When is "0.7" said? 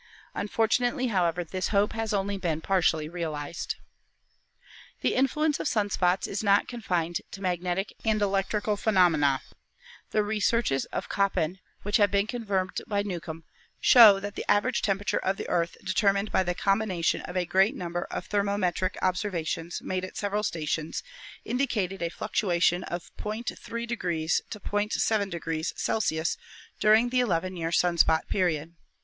24.59-26.01